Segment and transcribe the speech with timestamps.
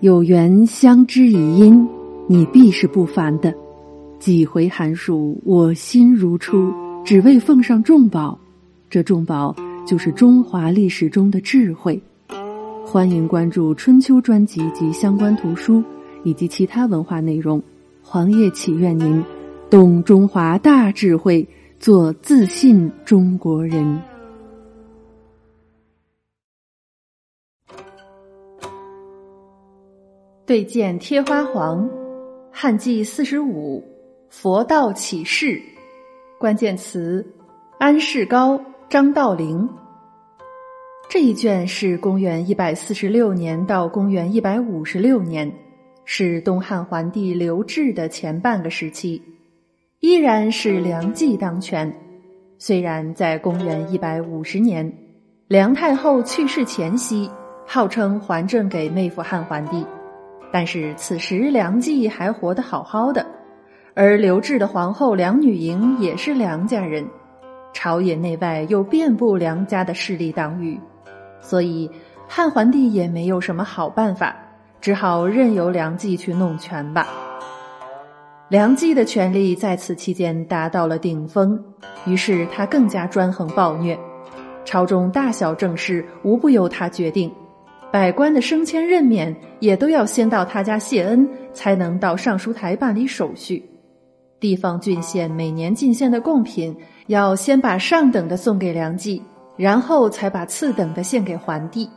[0.00, 1.84] 有缘相知以因，
[2.28, 3.52] 你必是不凡的。
[4.20, 6.72] 几回寒暑，我心如初，
[7.04, 8.38] 只为奉上重宝。
[8.88, 9.52] 这重宝
[9.84, 12.00] 就是中华历史中的智慧。
[12.86, 15.82] 欢迎关注春秋专辑及相关图书
[16.22, 17.60] 以及其他文化内容。
[18.00, 19.20] 黄叶祈愿您
[19.68, 21.44] 懂中华大智慧，
[21.80, 24.00] 做自信中国人。
[30.48, 31.86] 对剑贴花黄，
[32.50, 33.84] 汉纪四十五，
[34.30, 35.60] 佛道启示。
[36.38, 37.22] 关键词：
[37.78, 39.68] 安世高、张道陵。
[41.06, 45.52] 这一卷是公元一百四十六年到公元一百五十六年，
[46.06, 49.20] 是东汉桓帝刘志的前半个时期，
[50.00, 51.94] 依然是梁冀当权。
[52.56, 54.90] 虽然在公元一百五十年，
[55.46, 57.30] 梁太后去世前夕，
[57.66, 59.84] 号称还政给妹夫汉桓帝，
[60.50, 63.26] 但是此时梁冀还活得好好的，
[63.94, 67.06] 而刘志的皇后梁女莹也是梁家人，
[67.72, 70.80] 朝野内外又遍布梁家的势力党羽。
[71.40, 71.90] 所以，
[72.26, 74.34] 汉桓帝也没有什么好办法，
[74.80, 77.06] 只好任由梁冀去弄权吧。
[78.48, 81.62] 梁冀的权力在此期间达到了顶峰，
[82.06, 83.98] 于是他更加专横暴虐，
[84.64, 87.30] 朝中大小政事无不由他决定，
[87.92, 93.64] 百官的升迁任免也都要先到他家谢恩，才能到尚书台办理手续。
[94.38, 99.22] 地方郡县每年进献的贡品，要先把上等的送给梁冀。
[99.56, 101.90] 然后才把次等的献给桓帝。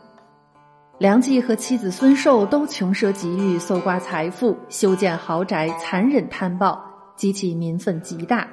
[0.98, 6.84] 梁冀和妻子孙寿都穷奢极欲，搜刮财富，修建豪宅，残忍贪暴，
[7.16, 8.48] 激起民愤极大。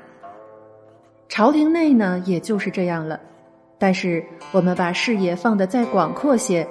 [1.27, 3.19] 朝廷内呢，也就是这样了。
[3.79, 4.23] 但是
[4.53, 6.69] 我们把视野放得再广阔些，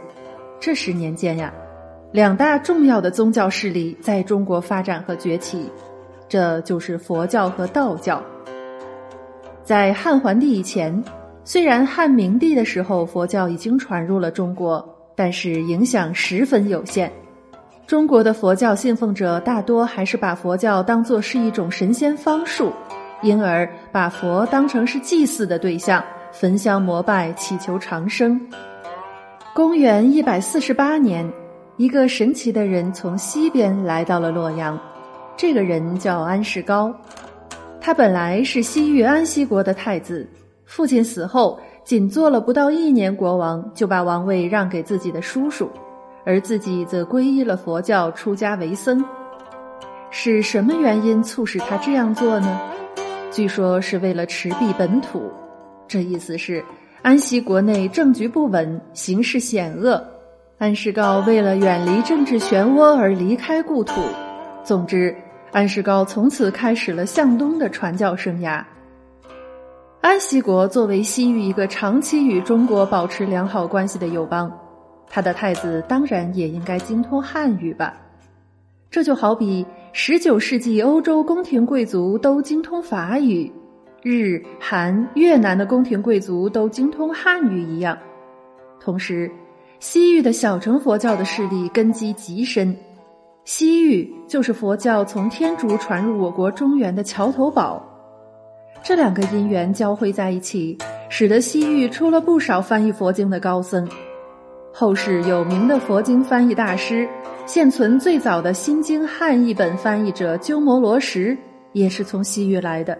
[0.60, 1.54] 这十年间呀，
[2.12, 5.72] 两大重要的宗教势力在中国发展和崛起，
[6.28, 8.22] 这就是佛教和道教。
[9.64, 11.04] 在汉桓帝以前。
[11.50, 17.10] 虽然汉明帝的时候佛教已经传入了中国，但是影响十分有限。
[17.86, 22.74] 中国的佛教信奉者大多还是把佛教当作是一种神仙方术，
[23.22, 26.04] 因而把佛当成是祭祀的对象，
[26.34, 28.38] 焚香膜拜，祈求长生。
[29.58, 31.28] 公元一百四十八年，
[31.78, 34.80] 一个神奇的人从西边来到了洛阳，
[35.36, 36.94] 这个人叫安世高，
[37.82, 40.30] 他本来是西域安息国的太子。
[40.66, 45.68] 父亲死后，仅做了不到一年国王，就把王位让给自己的叔叔，
[46.24, 49.04] 而自己则皈依了佛教，出家为僧。
[50.12, 52.62] 是什么原因促使他这样做呢？
[53.32, 55.32] 据说是为了持币本土，
[55.88, 56.64] 这意思是
[57.04, 60.04] 安息国内政局不稳，形势险恶。
[60.58, 64.02] 安世高为了远离政治漩涡而离开故土。
[64.64, 65.16] 总之，
[65.52, 68.64] 安世高从此开始了向东的传教生涯。
[70.02, 74.52] 安息国作为西域一个长期与中国保持良好关系的友邦，
[75.08, 77.94] 他的太子当然也应该精通汉语吧？
[78.90, 83.52] 这就好比十九世纪欧洲宫廷贵族都精通法语，
[84.04, 87.98] 日、韩、越南的宫廷贵族都精通汉语一样。
[88.80, 89.30] 同时，
[89.80, 92.76] 西域的小乘佛教的势力根基极深，
[93.44, 97.84] 西域就是佛教从天竺传入我国中原的桥头堡。
[98.84, 100.78] 这两个因缘交汇在一起，
[101.10, 103.88] 使得西域出了不少翻译佛经的高僧。
[104.72, 107.10] 后世有名的佛经翻译大师，
[107.48, 111.36] 现存最早的心经汉译本翻译者鸠摩罗什，
[111.74, 112.98] 也是从西域来的，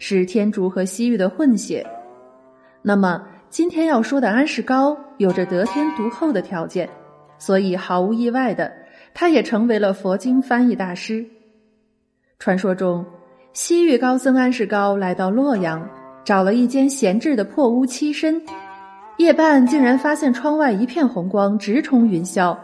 [0.00, 1.86] 是天竺和西域的混血。
[2.82, 6.88] 那么今天要说的安世高，有着得天独厚的条件，
[7.38, 8.72] 所以毫无意外的，
[9.14, 11.24] 他也成为了佛经翻译大师。
[12.40, 13.06] 传说中。
[13.52, 15.84] 西域高僧安世高来到洛阳，
[16.24, 18.40] 找了一间闲置的破屋栖身。
[19.16, 22.56] 夜半竟然发现窗外一片红光直冲云霄，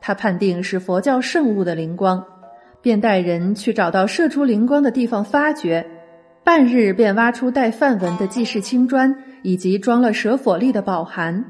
[0.00, 2.24] 他判定是佛教圣物的灵光，
[2.80, 5.84] 便带人去找到射出灵光的地方发掘。
[6.48, 11.44] 半日便挖出带梵文的记事青砖，以及装了舍佛粒的宝函。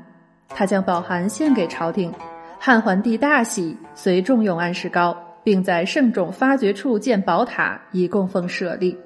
[0.49, 2.13] 他将宝函献给朝廷，
[2.59, 5.17] 汉桓帝大喜，遂重用安世高。
[5.45, 8.99] 并在圣冢发掘处建宝塔，以供奉舍利。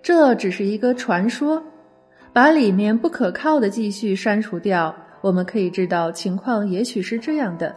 [0.00, 1.60] 这只是一个传说，
[2.32, 7.74] 把里面不可靠的记叙删除掉，我们可以知道情况也许是这样的：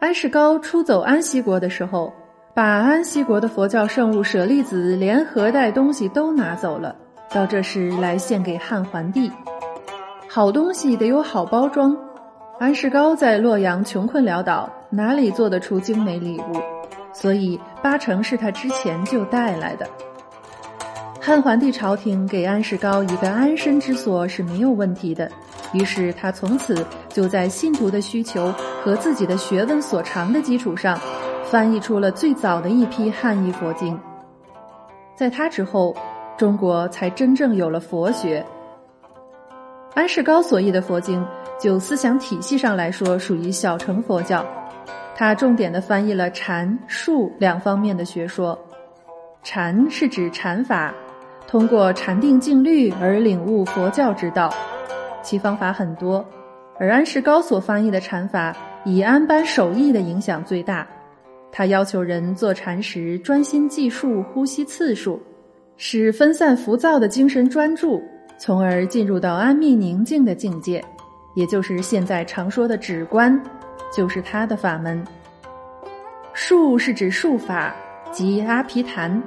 [0.00, 2.12] 安世高出走安息国的时候，
[2.54, 6.94] 把安息国的佛教圣物舍利子连盒带东西都拿走了，
[7.30, 9.28] 到这时来献给汉桓帝。
[10.28, 11.96] 好东西得有好包装。
[12.60, 16.62] 安世高在洛阳穷困潦倒，哪里做得出精美礼物？
[17.12, 19.84] 所以八成是他之前就带来的。
[21.20, 25.28] 汉桓帝朝廷给安世高一个安身之所是没有问题的，
[25.72, 28.54] 于是他从此就在信徒的需求
[28.84, 30.96] 和自己的学问所长的基础上，
[31.54, 33.96] 翻译出了最早的一批汉译佛经。
[35.14, 35.94] 在他之后，
[36.36, 38.44] 中国才真正有了佛学。
[39.94, 41.24] 安世高所译的佛经。
[41.56, 44.44] 就思想体系上来说，属于小乘佛教。
[45.14, 48.58] 他重点的翻译了禅术两方面的学说。
[49.44, 50.92] 禅是指禅法，
[51.46, 54.52] 通过禅定静虑而领悟佛教之道，
[55.22, 56.24] 其方法很多。
[56.80, 58.52] 而安世高所翻译的禅法，
[58.84, 60.84] 以安般守意的影响最大。
[61.56, 65.22] 他要求人坐禅时专心计数呼吸次数，
[65.76, 68.02] 使分散浮躁的精神专注，
[68.36, 70.84] 从而进入到安谧宁静的境界。
[71.36, 73.40] 也就是现在常说的止观，
[73.96, 75.00] 就是他的法门。
[76.32, 77.72] 术是指术法，
[78.10, 79.22] 即阿毗昙，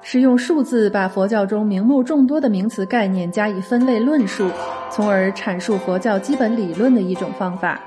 [0.00, 4.48] 是用数字把佛教中名目众多的名词概念加以分类论述，
[4.90, 7.78] 从而阐述佛教基本理论的一种方法。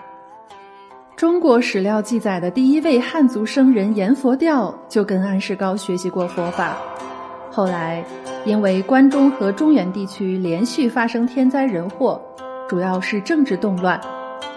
[1.19, 6.77] 中国史料记载的第一位汉族僧人阎佛调就跟安世高学习过佛法，
[7.51, 8.01] 后来
[8.45, 12.21] 因为关中和中原地区连续发生天灾人祸。
[12.69, 14.00] 主要是政治动乱，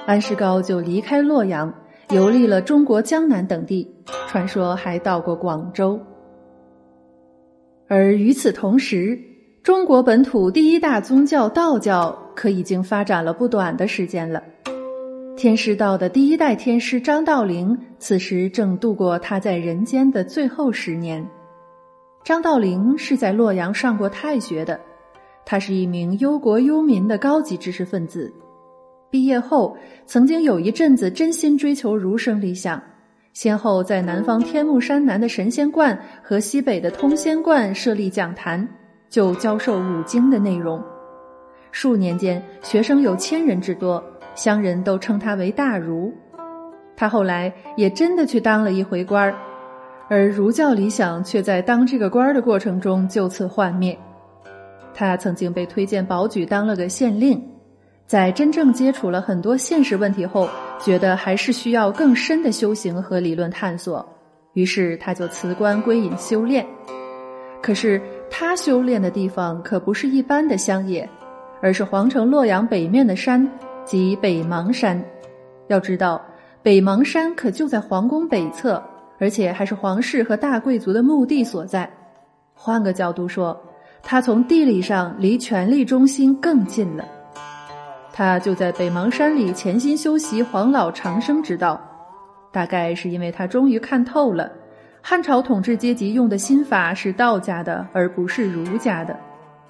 [0.06, 1.74] 安世高就离开洛阳，
[2.10, 3.92] 游历了中国江南等地，
[4.28, 5.98] 传说还到过广州。
[7.88, 9.18] 而与此同时，
[9.64, 14.40] 中国本土第一大宗教道教可已经发展了不短的时间了。
[15.42, 21.28] 天师道的第一代天师张道陵，此时正度过他在人间的最后十年。
[22.22, 24.78] 张道陵是在洛阳上过太学的。
[25.44, 28.32] 他是一名忧国忧民的高级知识分子，
[29.10, 32.80] 毕业后曾经有一阵子真心追求儒生理想，
[33.32, 38.64] 先后在南方天目山南的神仙观和西北的通仙观设立讲坛，
[39.10, 40.80] 就教授五经的内容。
[41.72, 44.00] 数年间，学生有千人之多，
[44.34, 46.12] 乡人都称他为大儒。
[46.96, 49.34] 他后来也真的去当了一回官儿，
[50.08, 53.98] 而儒教理想却在当这个官儿的过程中就此幻灭。
[54.94, 57.42] 他曾经被推荐保举当了个县令，
[58.06, 60.48] 在真正接触了很多现实问题后，
[60.78, 64.06] 觉得还是需要更深的修行和理论探索，
[64.52, 66.64] 于是他就辞官归隐修炼。
[67.62, 68.00] 可是
[68.30, 71.08] 他修炼的地方可不是一般的乡野，
[71.62, 73.48] 而是皇城洛阳北面的山，
[73.84, 75.02] 即北邙山。
[75.68, 76.20] 要知道，
[76.62, 78.82] 北邙山可就在皇宫北侧，
[79.18, 81.88] 而且还是皇室和大贵族的墓地所在。
[82.54, 83.60] 换个角度说。
[84.04, 87.04] 他从地理上离权力中心更近了，
[88.12, 91.80] 他就在北邙山里潜心修习黄老长生之道。
[92.50, 94.50] 大概是因为他终于看透了，
[95.00, 99.16] 汉朝统治阶级用的心法是道家的，而不是儒家的，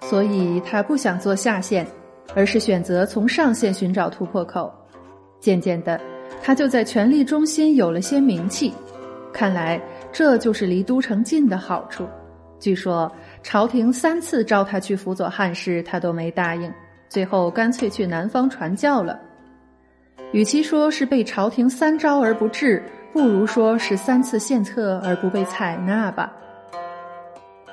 [0.01, 1.87] 所以他不想做下线，
[2.35, 4.73] 而是选择从上线寻找突破口。
[5.41, 6.01] 渐渐的，
[6.43, 8.73] 他就在权力中心有了些名气。
[9.33, 9.81] 看来
[10.13, 12.07] 这就是离都城近的好处。
[12.59, 13.11] 据说。
[13.45, 16.73] 朝廷三次召他去辅佐汉室，他都没答应。
[17.09, 19.19] 最后干脆去南方传教了。
[20.31, 22.81] 与其说是被朝廷三招而不至，
[23.13, 26.33] 不如说是三次献策而不被采纳吧。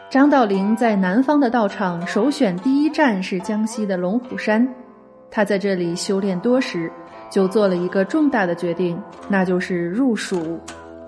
[0.10, 4.68] 张道陵在南方的道场首选第一站是江西的龙虎山，
[5.30, 6.92] 他在这里修炼多时，
[7.30, 10.60] 就做了一个重大的决定，那就是入蜀，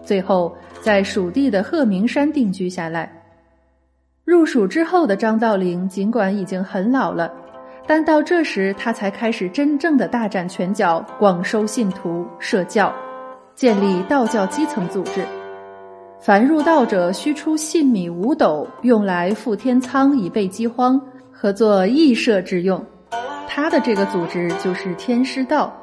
[0.03, 3.11] 最后在蜀地的鹤鸣山定居下来。
[4.23, 7.33] 入蜀之后的张道陵，尽管已经很老了，
[7.87, 12.93] 但到这时他才开始真正的大展拳脚，广收信徒，设教，
[13.55, 15.25] 建立道教基层组织。
[16.21, 21.01] 凡入道者须出信米五斗，用来付天仓以备饥荒，
[21.31, 22.85] 合作义社之用。
[23.47, 25.75] 他的这个组织就是天师道。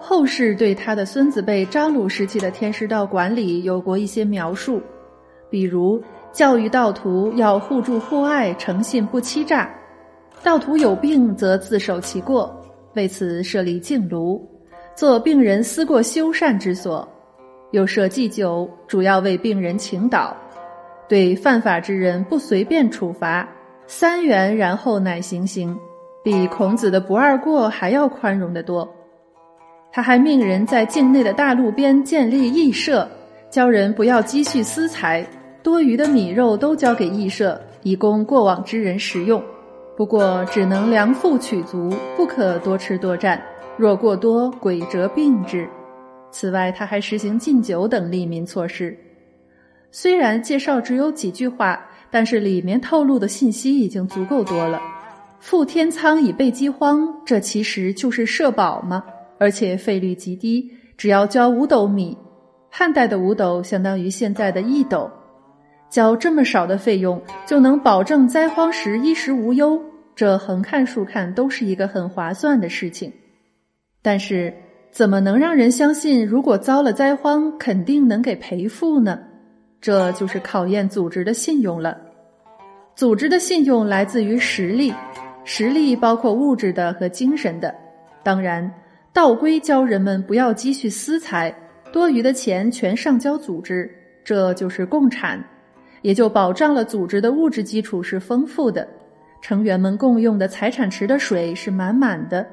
[0.00, 4.80] 后世对他的孙子辈张鲁时期的天师道管理有过一些描述，
[5.50, 6.02] 比如。
[6.32, 9.74] 教育道徒要互助互爱，诚信不欺诈。
[10.42, 12.54] 道徒有病则自守其过，
[12.92, 14.46] 为此设立净炉，
[14.94, 17.08] 做病人思过修善之所。
[17.76, 20.32] 又设祭酒，主要为病人请祷。
[21.06, 23.46] 对犯法之人不随便处罚，
[23.86, 25.78] 三元然后乃行刑，
[26.24, 28.90] 比孔子的不二过还要宽容得多。
[29.92, 33.06] 他还命人在境内的大路边建立义社，
[33.50, 35.26] 教人不要积蓄私财。
[35.62, 39.42] 多余的米肉都交给义社，以供过往之人食用。
[39.98, 43.38] 不过只能量腹取足，不可多吃多占。
[43.76, 45.68] 若过多，鬼则病之。
[46.38, 48.94] 此外，他还实行禁酒等利民措施。
[49.90, 54.78] 虽然介绍只有几句话，但是里面透露的信息已经足够多了。
[55.40, 59.02] 富天仓以备饥荒，这其实就是社保吗？
[59.38, 62.14] 而且费率极低，只要交五斗米，
[62.68, 65.10] 汉代的五斗相当于现在的一斗，
[65.88, 69.80] 交这么少的费用就能保证灾荒时衣食无忧，
[70.14, 73.10] 这横看竖看都是一个很划算的事情。
[74.02, 74.52] 但是，
[74.96, 79.18] 怎么能让人相信，如果遭了灾荒，肯定能给赔付呢？
[79.78, 81.94] 这就是考验组织的信用了。
[82.94, 84.90] 组织的信用来自于实力，
[85.44, 87.74] 实力包括物质的和精神的。
[88.22, 88.72] 当然，
[89.12, 91.54] 道规教人们不要积蓄私财，
[91.92, 95.38] 多余的钱全上交组织，这就是共产，
[96.00, 98.88] 也就保障了组织的物质基础是丰富的，
[99.42, 102.46] 成员们共用的财产池的水是满满的。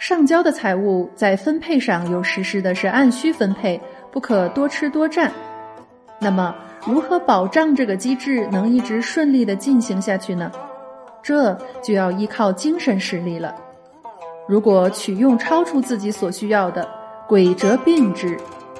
[0.00, 3.78] 上交的财物在分配上又实施的是按需分配，
[4.10, 5.30] 不可多吃多占。
[6.18, 6.54] 那么，
[6.86, 10.50] 如何保障这个机制能一直顺利的进行下去呢？
[11.22, 11.52] 这
[11.82, 13.54] 就要依靠精神实力了。
[14.48, 16.88] 如果取用超出自己所需要的，
[17.28, 18.38] 鬼则病之。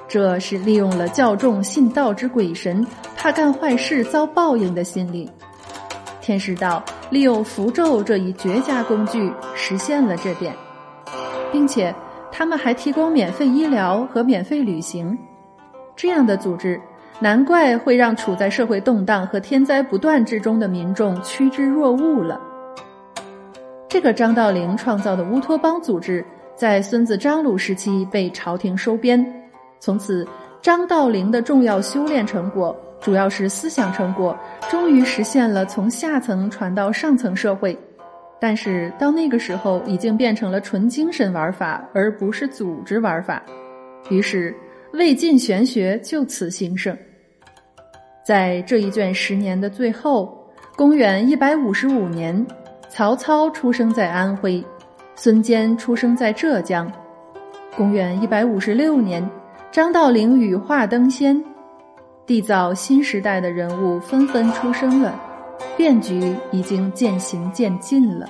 [0.08, 2.84] 这是利用了教众信道之鬼神，
[3.14, 5.30] 怕干坏事遭报应的心理。
[6.22, 10.54] 天师道利用符咒这一绝佳工具，实现了这点，
[11.52, 11.94] 并且
[12.32, 15.16] 他们还提供免费医疗和免费旅行，
[15.96, 16.80] 这样的组织。
[17.22, 22.40] 难怪会让处在社会动荡和天灾不断之中的民众趋之若鹜了。
[23.86, 26.24] 这个张道陵创造的乌托邦组织，
[26.56, 29.22] 在孙子张鲁时期被朝廷收编，
[29.80, 30.26] 从此
[30.62, 34.34] 张道陵的重要修炼成果，主要是思想成果，
[34.70, 37.78] 终于实现了从下层传到上层社会。
[38.40, 43.42] 但是到那个时候，已经变成了纯精神玩法，而不是组织玩法。
[44.08, 44.56] 于是
[44.94, 46.96] 魏晋玄学就此兴盛。
[48.24, 50.42] 在这一卷十年的最后，
[50.74, 52.46] 公元一百五十五年，
[52.88, 54.64] 曹操出生在安徽，
[55.14, 56.90] 孙坚出生在浙江。
[57.76, 59.28] 公元一百五十六年，
[59.70, 61.44] 张道陵羽化登仙，
[62.26, 65.20] 缔造新时代的人物纷纷出生了，
[65.80, 68.28] 变局已经渐行渐近了。